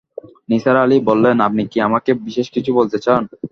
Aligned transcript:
নিসার 0.49 0.77
আলি 0.83 0.97
বললেন, 1.09 1.37
আপনি 1.47 1.63
কি 1.71 1.77
আমাকে 1.87 2.11
বিশেষ 2.25 2.47
কিছু 2.55 2.71
বলতে 2.79 2.97
চান? 3.05 3.21